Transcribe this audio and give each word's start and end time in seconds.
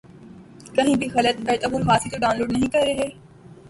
کہیں 0.75 0.95
بھی 0.95 1.07
غلط 1.15 1.37
ارطغرل 1.49 1.83
غازی 1.87 2.09
تو 2.09 2.17
ڈان 2.21 2.37
لوڈ 2.37 2.51
نہیں 2.51 2.69
کر 2.73 2.83
رہے 2.87 3.09